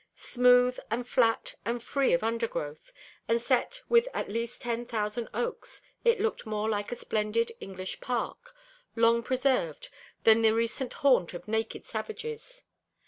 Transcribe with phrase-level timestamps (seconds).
[0.17, 2.91] Smooth and flat and free of undergrowth
[3.27, 8.01] and set with at least ten thousand oaks, it looked more like a splendid English
[8.01, 8.55] park,
[8.95, 9.89] long preserved,
[10.23, 12.63] than the recent haunt of naked savages.